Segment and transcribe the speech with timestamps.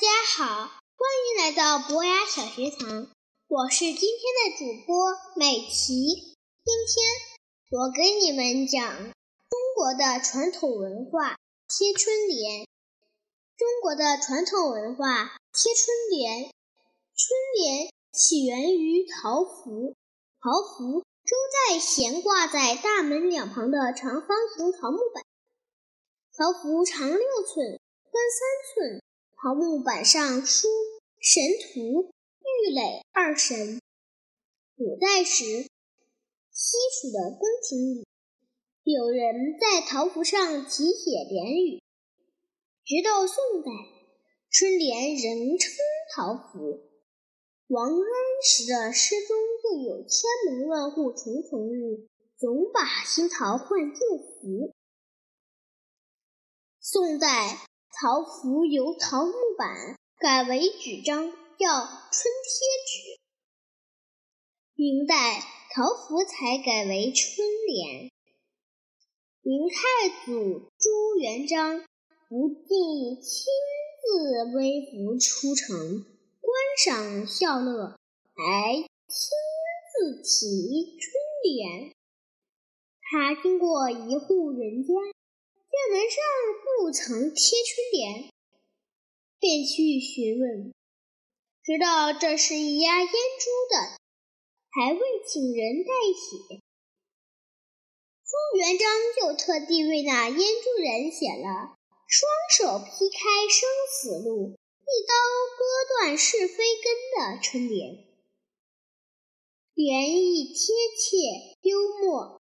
[0.00, 3.10] 大家好，欢迎来到博雅小学堂，
[3.48, 4.96] 我是今天的主播
[5.36, 5.92] 美琪。
[6.64, 11.36] 今天我给你们讲中国的传统文化
[11.68, 12.66] 贴春联。
[13.58, 19.94] 中国的传统文化贴春联，春联起源于桃符，
[20.40, 21.36] 桃符周
[21.68, 25.22] 代悬挂在大门两旁的长方形桃木板，
[26.38, 27.78] 桃符长六寸，
[28.10, 29.02] 宽三寸，
[29.42, 30.68] 桃木板上书。
[31.18, 33.80] 神图玉垒二神。
[34.76, 35.44] 古代时，
[36.52, 38.06] 西蜀的宫廷里，
[38.82, 41.82] 有人在桃符上题写联语。
[42.84, 43.70] 直到宋代，
[44.50, 45.72] 春联仍称
[46.14, 46.90] 桃符。
[47.68, 48.12] 王安
[48.44, 54.74] 石的诗中就有“千门万户重重日，总把新桃换旧符”。
[56.80, 59.96] 宋代，桃符由桃木板。
[60.20, 63.18] 改为纸张，叫春贴纸。
[64.74, 65.40] 明代
[65.74, 68.10] 桃符才改为春联。
[69.40, 71.82] 明太祖朱元璋
[72.28, 73.46] 不仅亲
[74.02, 76.04] 自微服出城
[76.42, 76.52] 观
[76.84, 77.96] 赏笑乐，
[78.34, 78.86] 还亲
[79.90, 81.14] 自题春
[81.44, 81.94] 联。
[83.00, 84.92] 他经过一户人家，
[85.70, 86.18] 见门上
[86.60, 88.30] 不曾贴春联。
[89.38, 90.74] 便去询问，
[91.62, 93.98] 知道这是一压烟珠的，
[94.68, 96.60] 还未请人代写。
[98.22, 101.74] 朱元璋就特地为那烟珠人写了
[102.06, 105.14] “双手劈开生死路，一刀
[105.56, 108.06] 割断是非根”的春联，
[109.72, 112.42] 联意贴切幽默。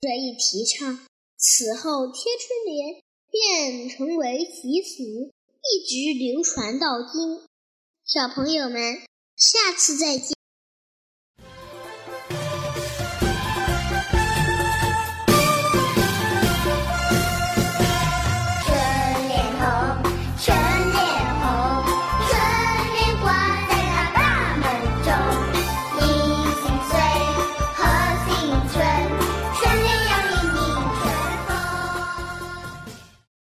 [0.00, 3.02] 这一提倡，此后贴春联。
[3.28, 7.42] 便成为习俗，一直流传到今。
[8.04, 9.00] 小朋友们，
[9.36, 10.35] 下次再见。